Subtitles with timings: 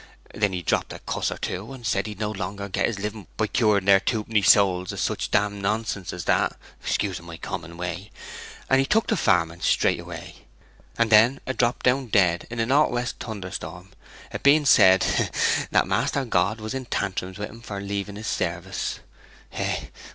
[0.33, 3.27] Then he dropped a cuss or two, and said he'd no longer get his living
[3.37, 8.09] by curing their twopenny souls o' such d nonsense as that (excusing my common way),
[8.67, 10.37] and he took to farming straightway,
[10.97, 13.89] and then 'a dropped down dead in a nor' west thunderstorm;
[14.33, 15.65] it being said hee hee!
[15.69, 19.01] that Master God was in tantrums wi'en for leaving his service,
[19.51, 19.89] hee hee!